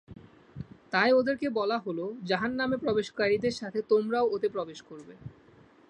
[0.91, 1.99] তাই ওদেরকে বলা হল,
[2.23, 4.99] জাহান্নামে প্রবেশকারীদের সাথে তোমরাও ওতে প্রবেশ কর।